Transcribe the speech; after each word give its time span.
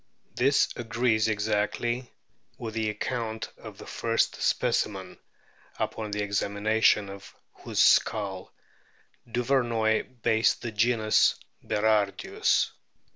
This 0.33 0.69
agrees 0.75 1.27
exactly 1.27 2.11
with 2.57 2.73
the 2.73 2.89
account 2.89 3.51
of 3.59 3.77
the 3.77 3.85
first 3.85 4.41
specimen, 4.41 5.19
upon 5.77 6.09
the 6.09 6.23
examination 6.23 7.07
of 7.07 7.35
whose 7.53 7.83
skull 7.83 8.51
Duvernoy 9.31 10.23
based 10.23 10.63
the 10.63 10.71
genus 10.71 11.35
Berardius. 11.63 12.71